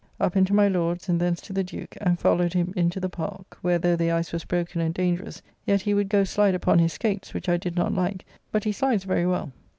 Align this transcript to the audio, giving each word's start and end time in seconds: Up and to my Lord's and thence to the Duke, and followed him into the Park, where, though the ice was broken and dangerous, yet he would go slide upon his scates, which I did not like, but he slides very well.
Up 0.19 0.35
and 0.35 0.47
to 0.47 0.53
my 0.55 0.67
Lord's 0.67 1.07
and 1.09 1.21
thence 1.21 1.39
to 1.41 1.53
the 1.53 1.63
Duke, 1.63 1.95
and 2.01 2.17
followed 2.17 2.53
him 2.53 2.73
into 2.75 2.99
the 2.99 3.07
Park, 3.07 3.59
where, 3.61 3.77
though 3.77 3.95
the 3.95 4.09
ice 4.09 4.33
was 4.33 4.45
broken 4.45 4.81
and 4.81 4.91
dangerous, 4.95 5.43
yet 5.67 5.81
he 5.81 5.93
would 5.93 6.09
go 6.09 6.23
slide 6.23 6.55
upon 6.55 6.79
his 6.79 6.93
scates, 6.97 7.35
which 7.35 7.47
I 7.47 7.57
did 7.57 7.75
not 7.75 7.93
like, 7.93 8.25
but 8.51 8.63
he 8.63 8.71
slides 8.71 9.03
very 9.03 9.27
well. 9.27 9.51